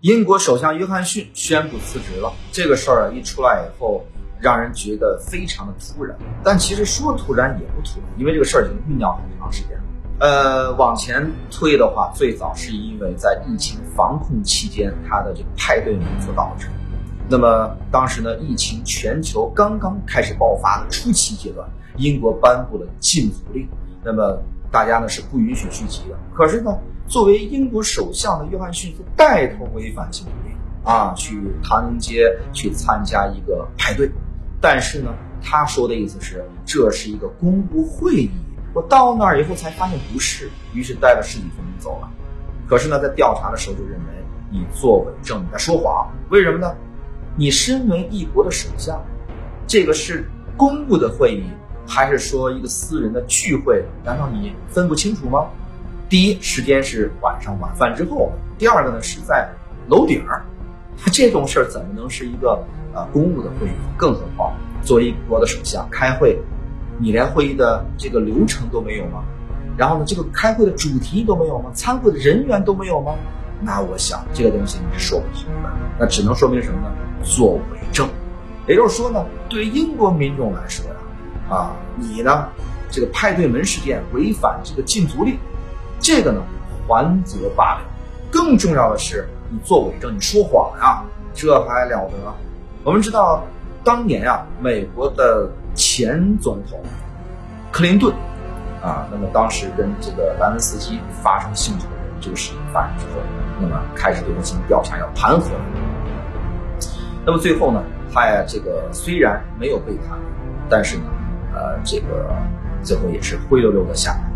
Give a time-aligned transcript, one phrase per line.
[0.00, 2.32] 英国首相约翰逊宣布辞职了。
[2.52, 4.04] 这个事儿一出来以后，
[4.38, 6.16] 让人觉得非常的突然。
[6.44, 9.82] 但其实说突然也不突然，因为这个事儿已经酝酿很长时间了。
[10.20, 16.68] 呃，往前推的话，最早是因为在疫情防控期间，他的这个派对所导致。
[17.28, 23.68] 那么当时呢，疫情全球刚刚开始爆发的初期阶段，英国颁布了禁足令。
[24.04, 24.40] 那么
[24.70, 26.16] 大家呢是不允许聚集的。
[26.32, 26.78] 可是呢？
[27.08, 30.54] 作为英国首相的约翰逊，带头违反禁令
[30.84, 34.10] 啊，去唐人街去参加一个派对。
[34.60, 35.10] 但是呢，
[35.42, 38.30] 他说的意思是这是一个公布会议。
[38.74, 42.10] 我到那儿以后才发现不是，于是待了十几分钟走了。
[42.68, 44.04] 可是呢，在调查的时候就认为
[44.50, 46.12] 你作伪证，你在说谎。
[46.28, 46.74] 为什么呢？
[47.36, 49.02] 你身为一国的首相，
[49.66, 51.44] 这个是公布的会议，
[51.86, 53.82] 还是说一个私人的聚会？
[54.04, 55.46] 难道你分不清楚吗？
[56.08, 59.46] 第一时间是晚上晚饭之后，第二个呢是在
[59.88, 60.42] 楼顶儿，
[61.12, 63.72] 这种事儿怎么能是一个呃公务的会议？
[63.96, 66.38] 更何况作为一国的首相开会，
[66.98, 69.22] 你连会议的这个流程都没有吗？
[69.76, 71.70] 然后呢，这个开会的主题都没有吗？
[71.74, 73.14] 参会的人员都没有吗？
[73.60, 76.90] 那我想这个东西你是说不通的，那只能说明什么呢？
[77.22, 78.08] 作伪证。
[78.66, 82.48] 也就是说呢，对英国民众来说呀，啊，你呢
[82.90, 85.36] 这个派对门事件违反这个禁足令。
[86.00, 86.40] 这个呢，
[86.86, 87.80] 还则罢了，
[88.30, 91.02] 更重要的是，你做伪证，你说谎呀，
[91.34, 92.34] 这还了得？
[92.84, 93.44] 我们知道，
[93.84, 96.80] 当年啊，美国的前总统
[97.72, 98.14] 克林顿
[98.82, 103.20] 啊，那么当时跟这个莱文斯基发生性丑闻这个事情发生之后，
[103.60, 105.44] 那么开始对他进行调查，要弹劾。
[107.26, 107.82] 那么最后呢，
[108.14, 110.18] 他呀，这个虽然没有被弹，
[110.70, 111.04] 但是呢，
[111.54, 112.32] 呃，这个
[112.82, 114.27] 最后也是灰溜溜的下来。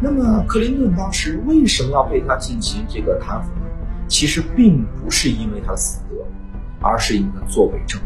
[0.00, 3.66] 那么，克林顿当时为什么要对他进行这个弹劾呢？
[4.06, 6.24] 其实并不是因为他死得，
[6.80, 8.00] 而是因为作伪证。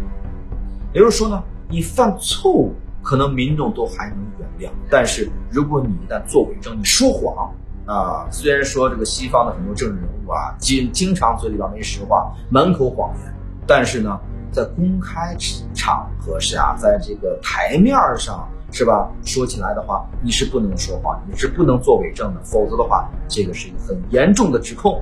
[0.94, 4.18] 也就是说呢，你犯错误，可能民众都还能
[4.58, 7.52] 原谅；但是如果你一旦作伪证，你说谎
[7.86, 13.34] 啊，虽然说这个西方的很多政治人物啊，经经常嘴里边没实话，满口谎言，
[13.66, 14.18] 但是呢，
[14.50, 15.36] 在公开
[15.74, 18.48] 场合下，在这个台面上。
[18.72, 19.06] 是吧？
[19.22, 25.00] 说起来的话，你是不能说谎，你是不能作伪证的，否则的话，这个是一个很严重的指控。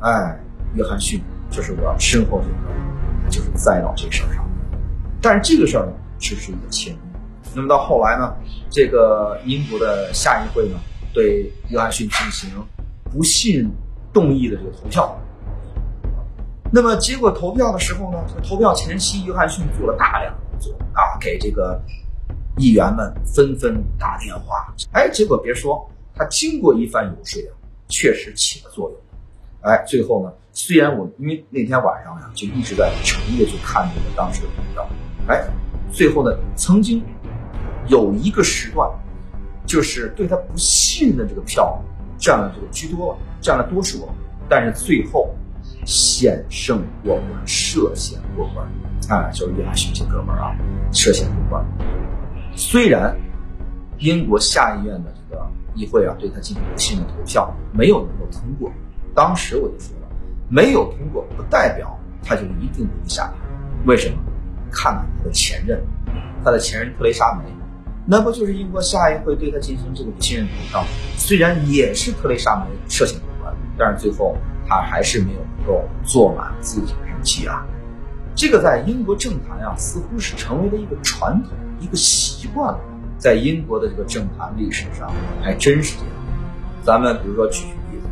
[0.00, 0.36] 哎，
[0.74, 4.44] 约翰逊就是我身后这个，就是栽到这事儿上。
[5.20, 6.98] 但是这个事儿呢，只是一个前因。
[7.54, 8.34] 那么到后来呢，
[8.68, 10.76] 这个英国的下议会呢，
[11.14, 12.50] 对约翰逊进行
[13.04, 13.70] 不信
[14.12, 15.16] 动议的这个投票。
[16.72, 21.80] 那么结果投票的时候呢，投票前夕，约翰逊做了大量的工作啊，给这个。
[22.62, 25.84] 议员们纷纷打电话，哎，结果别说，
[26.14, 27.50] 他经过一番游说啊，
[27.88, 28.98] 确实起了作用。
[29.62, 34.88] 哎，最后呢，虽然我因为那天晚上呀，就一直在诚夜去看这个当时的投票，
[35.26, 35.44] 哎，
[35.90, 37.02] 最后呢，曾经
[37.88, 38.88] 有一个时段，
[39.66, 41.82] 就是对他不信任的这个票
[42.16, 44.08] 占了这个居多，占了多数，
[44.48, 45.34] 但是最后
[45.84, 48.64] 险胜过关，涉险过关，
[49.08, 50.54] 啊，就是约翰逊这哥们儿啊，
[50.92, 51.66] 涉险过关。
[52.54, 53.16] 虽然
[53.98, 58.70] 英国下议院的这个议会啊，对他进行不信任投票，没有能够通过。
[59.14, 60.08] 当时我就说了，
[60.48, 63.34] 没有通过不代表他就一定能下台。
[63.86, 64.16] 为什么？
[64.74, 65.78] 看看他的前任，
[66.42, 67.44] 他的前任特蕾莎梅，
[68.06, 70.84] 那不就是英国下议会对他进行这个不信任投票？
[71.18, 74.34] 虽然也是特蕾莎梅涉嫌过关，但是最后
[74.66, 77.66] 他还是没有能够坐满自己的任期啊。
[78.34, 81.52] 这个在英国政坛啊，似乎是成为了一个传统。
[81.80, 82.78] 一个习惯了，
[83.18, 85.10] 在英国的这个政坛历史上
[85.42, 86.14] 还真是这样。
[86.84, 88.06] 咱们比如说举举例子，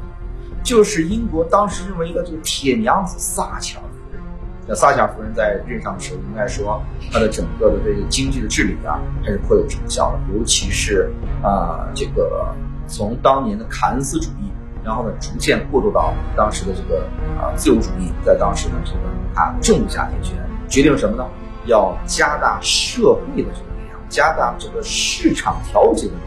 [0.64, 4.20] 就是英国当时认为一个这个铁娘子撒切尔夫人。
[4.66, 6.82] 那撒切尔夫人在任上的时候，应该说
[7.12, 10.34] 她的整个的这个经济的治理啊，还是颇有成效的。
[10.37, 12.52] 尤其是啊，这个
[12.88, 14.40] 从当年的凯恩斯主义，
[14.85, 17.05] 然后呢逐渐过渡到当时的这个
[17.39, 19.00] 啊自由主义，在当时呢这个
[19.35, 20.37] 啊政下天权，
[20.69, 21.27] 决定什么呢？
[21.67, 26.21] 要加大社会的这个力量，加大这个市场调节的力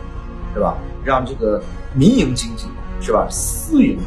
[0.53, 0.75] 量，是吧？
[1.03, 1.61] 让这个
[1.95, 2.67] 民营经济
[3.01, 3.97] 是吧，私营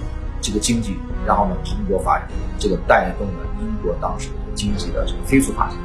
[0.40, 0.96] 这个经济，
[1.26, 2.28] 然后呢蓬勃发展，
[2.58, 5.76] 这个带动了英国当时的经济的这个飞速发展。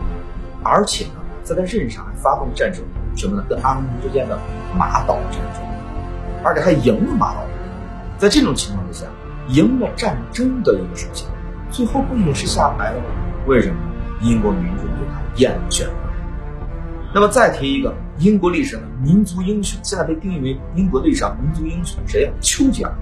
[0.64, 2.84] 而且呢，在他任上还发动战争，
[3.16, 3.44] 什么呢？
[3.50, 4.38] 跟阿根廷之间的
[4.78, 5.64] 马岛战争，
[6.44, 7.42] 而且还赢了马岛。
[8.21, 9.07] 在这种情况之下，
[9.47, 11.27] 赢了战争的一个首相，
[11.71, 13.06] 最后不也是下台了吗？
[13.47, 13.75] 为什么？
[14.21, 15.94] 英国民众对他厌倦了。
[17.15, 22.31] 那么再提一个英国历史上的民族英雄，现在被定义为英国历史上民族英雄，谁呀？
[22.41, 22.94] 丘吉尔。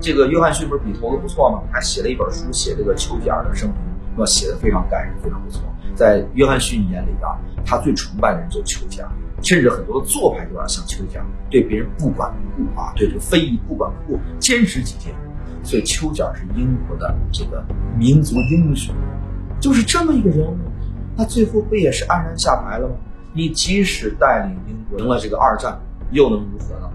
[0.00, 1.60] 这个约翰逊不是笔头子不错吗？
[1.72, 3.80] 还写了一本书，写这个丘吉尔的生平，
[4.14, 5.60] 那么写的非常感人，非常不错。
[5.96, 7.34] 在约翰逊眼里啊，
[7.66, 9.08] 他最崇拜的人就是丘吉尔，
[9.42, 15.14] 甚至很多的做派都要像丘吉尔，对别人不管不顾啊，对这个非议不管不顾，坚持己见。
[15.62, 17.64] 所以丘吉尔是英国的这个
[17.98, 18.94] 民族英雄，
[19.60, 20.56] 就是这么一个人物，
[21.16, 22.94] 他最后不也是黯然下台了吗？
[23.32, 26.90] 你即使带领英国赢了这个二战，又能如何呢？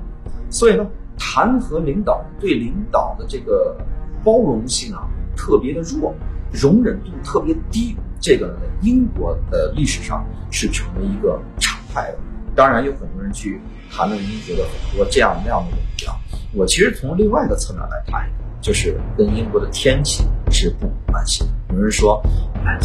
[0.50, 0.86] 所以呢，
[1.18, 3.78] 弹劾领导对领导的这个
[4.24, 6.14] 包容性啊特别的弱，
[6.52, 7.96] 容忍度特别低。
[8.20, 12.18] 这个呢，英国的历史上是成为一个常态的。
[12.56, 13.60] 当然，有很多人去
[13.92, 16.16] 谈论英国的很多这样那样的问题啊。
[16.54, 18.30] 我其实从另外一个侧面来谈，
[18.62, 21.50] 就是跟英国的天气是不无关系的。
[21.74, 22.22] 有人说，
[22.66, 22.80] 哎，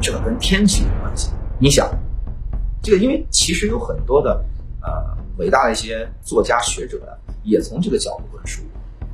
[0.00, 1.30] 这个跟天气有关系？
[1.58, 1.88] 你想，
[2.82, 4.44] 这个因为其实有很多的
[4.82, 7.12] 呃伟大的一些作家学者呀
[7.42, 8.62] 也从这个角度论述，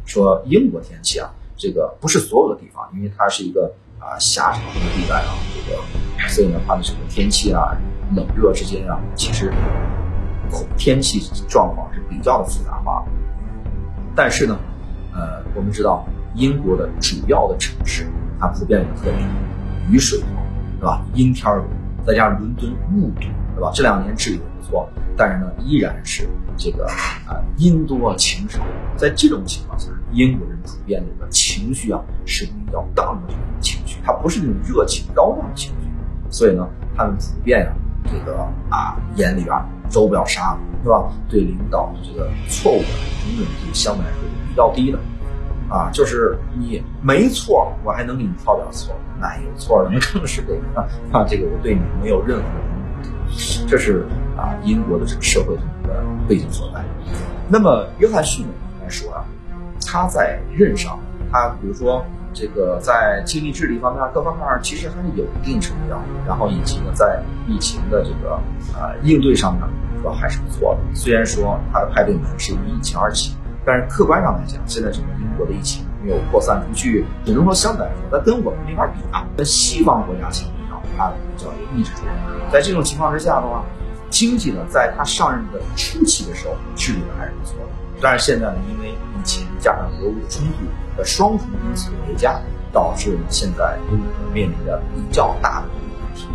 [0.04, 3.72] 说英国天气啊，这个不是所有的地方，因为它是一个。
[4.00, 7.76] 啊，狭长的地带啊，这个，所以呢，它的这个天气啊，
[8.16, 9.52] 冷热之间啊，其实
[10.76, 13.04] 天气状况是比较的复杂化。
[14.14, 14.58] 但是呢，
[15.12, 16.04] 呃，我们知道
[16.34, 18.06] 英国的主要的城市，
[18.38, 19.18] 它普遍有特点，
[19.90, 20.28] 雨水多，
[20.80, 21.02] 对吧？
[21.14, 21.68] 阴天儿多，
[22.06, 23.22] 再加上伦敦雾多，
[23.54, 23.70] 对吧？
[23.74, 26.84] 这两年治理的不错，但是呢，依然是这个
[27.26, 28.60] 啊阴多晴少。
[28.96, 33.98] 在这种情况下，英国人普遍这个情绪啊是比较荡的这种情绪。
[34.04, 35.88] 它不是那种热情高涨的情绪，
[36.30, 37.72] 所以呢，他们普遍啊，
[38.04, 38.38] 这个
[38.70, 41.10] 啊眼里啊揉不了沙子，是吧？
[41.28, 42.88] 对领导的这个错误的
[43.26, 44.98] 容忍度相对来说比较低的，
[45.68, 50.80] 啊，就是你没错，我还能给你挑点错，那有错的那更是这个
[51.12, 54.06] 啊， 这个我对你没有任何的容忍度，这是
[54.36, 56.84] 啊英国的这个社会的一个背景所在。
[57.48, 58.52] 那么约翰逊呢
[58.82, 59.24] 来说啊，
[59.86, 60.98] 他在任上，
[61.32, 62.04] 他比如说。
[62.40, 66.00] 这个在经济治理方面，各方面其实还是有一定成效。
[66.26, 68.40] 然后以及呢，在疫情的这个
[68.74, 69.62] 呃应对上面，
[70.00, 70.80] 说还是不错的。
[70.94, 79.26] 虽然说他的派对门是因疫情而起，但是客观上来讲，现在整个英国的疫情没有扩散出去，只能说相对来说，它跟我们没法比啊。
[79.36, 82.02] 跟西方国家相比较，它比较抑制住。
[82.50, 83.62] 在这种情况之下的话，
[84.08, 87.66] 经济呢，在他上任的初期的时候，治理的还是不错的。
[88.00, 88.79] 但是现在呢，因
[89.60, 90.64] 加上俄乌冲突
[90.96, 92.40] 的双重因素叠加，
[92.72, 96.26] 导致我们现在英国面临着比较大的一个问题。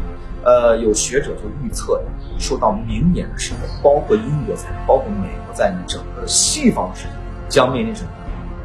[0.44, 2.08] 呃，有学者就预测呀，
[2.38, 7.14] 说到明年的时候，包括英国在内，包括美国在内，整个西方世界
[7.50, 8.10] 将面临什么？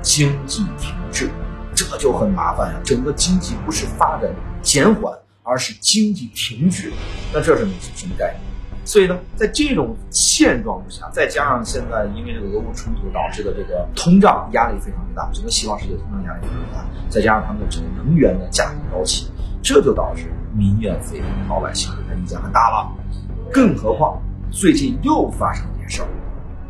[0.03, 1.31] 经济停滞，
[1.75, 2.81] 这就很麻烦呀。
[2.85, 4.31] 整个经济不是发展
[4.63, 5.13] 减缓，
[5.43, 6.93] 而是经济停滞，
[7.33, 8.50] 那这是什么什么概念？
[8.85, 19.31] 所以呢，在这种现状之下，再加上现在因为这个俄乌冲突导致的这个通胀压力非常之大，整个西方世界通胀压力非常大，再加上他们的整个能源的价格高企，
[19.63, 20.25] 这就导致
[20.57, 22.91] 民怨沸腾，老百姓对他意见很大了。
[23.53, 26.09] 更何况最近又发生一件事儿，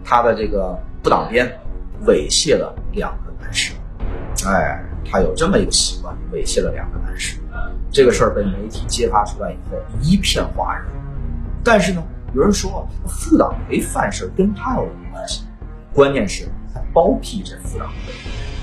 [0.05, 1.51] 他的这个不党鞭
[2.07, 3.73] 猥亵了两个男士，
[4.47, 7.39] 哎，他有这么一个习惯，猥亵了两个男士。
[7.93, 10.85] 这个事儿被媒体揭发出来以后，一片哗然。
[11.63, 12.03] 但是呢，
[12.35, 15.45] 有人说副党没犯事跟他有什么关系？
[15.93, 17.91] 关键是他包庇这副党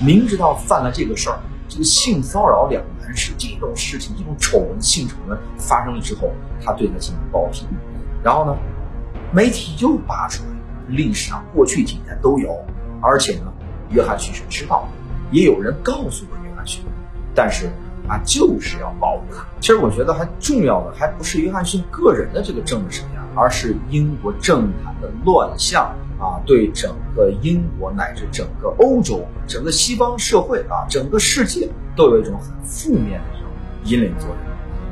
[0.00, 6.32] 明知道犯了这个事儿，这个性骚扰两个男士这种事情，这种丑闻、性丑闻发生了之后，
[6.64, 7.66] 他对他进行包庇。
[8.22, 8.56] 然后呢，
[9.32, 10.50] 媒体又扒出来，
[10.88, 12.58] 历史上过去几年都有，
[13.00, 13.52] 而且呢，
[13.90, 16.82] 约翰逊是知道的，也有人告诉过约翰逊，
[17.34, 17.70] 但是。
[18.08, 19.44] 啊，就是要保护他。
[19.60, 33.48] 其实我觉得还重要的还不是约翰逊个人的这个政治生涯，而是英国政坛的乱象啊，对整个英国乃至整个欧洲、整个西方社会啊，整个世界都有一种很负面的这种
[33.84, 34.36] 引领作用。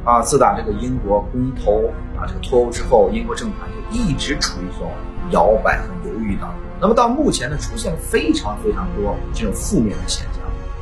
[0.04, 4.90] 啊，自打这个英国公投啊这个脱欧之后，英国政坛就一直处于这种
[5.30, 6.60] 摇摆和犹豫当中。
[6.78, 10.35] 那么到目前呢，出现了非常非常多这种负面的现象。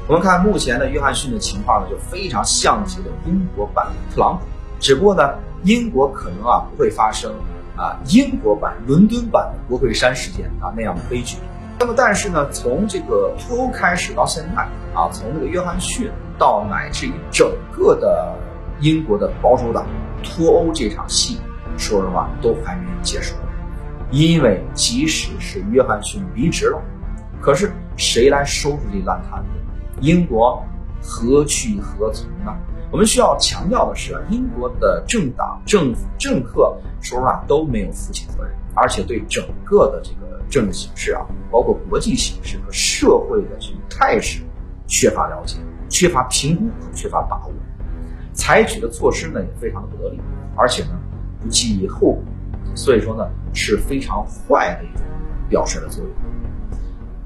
[0.07, 4.45] 我们看目前的约翰逊的情况呢，就非常像极了英国版特朗普，
[4.79, 5.33] 只不过呢，
[5.63, 7.33] 英国可能啊不会发生
[7.75, 11.39] 啊英国版伦敦版的国会山事件啊那样的悲剧。
[11.79, 18.37] 那么但是呢，从这个脱欧开始到现在啊，从这个约翰逊到乃至于整个的
[18.81, 19.87] 英国的保守党
[20.23, 21.41] 脱欧这场戏，
[21.79, 23.35] 说实话都还没结束。
[24.11, 26.79] 因为即使是约翰逊离职了，
[27.41, 29.49] 可是谁来收拾这烂摊子？
[30.05, 30.63] 英国
[31.01, 32.55] 何去何从呢？
[32.91, 38.53] 我们需要强调的是，英国的政党、政府、政客，说实话都没有负起责任。
[38.75, 44.43] 而且对整个的这个政治形势啊，包括国际形势和社会的这种态势
[44.87, 45.57] 缺乏了解、
[45.89, 47.53] 缺乏评估和缺乏把握，
[48.35, 50.21] 采取的措施呢也非常的不得力，
[50.55, 50.91] 而且呢
[51.41, 52.23] 不计后果，
[52.75, 55.03] 所以说呢是非常坏的一种
[55.49, 56.13] 表率的作用。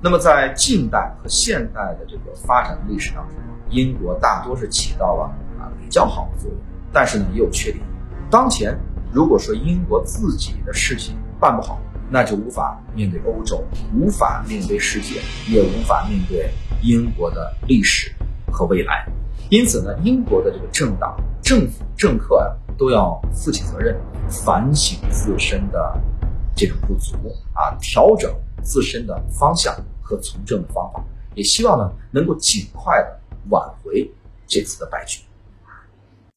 [0.01, 3.35] 那么在近代和现代的这个发展历史当中，
[3.69, 5.25] 英国大多是起到了
[5.59, 6.59] 啊比较好的作用，
[6.93, 7.85] 但是呢也有缺点。
[8.31, 8.79] 当前
[9.13, 16.49] 如果说英国自己的事情办不好，那就无法面对欧洲，无法面对世界，也无法面对
[16.83, 18.13] 英国的历史
[18.53, 19.05] 和未来。
[19.51, 26.01] 因此呢，英国的这个政党、政府、政客啊，都要负起责任，反省自身的
[26.59, 27.15] 这种不足
[27.55, 28.35] 啊，调整。
[28.61, 29.73] 自身的方向
[30.03, 31.03] 和从政的方法，
[31.35, 34.11] 也希望呢能够尽快的挽回
[34.49, 35.23] 这次的败局。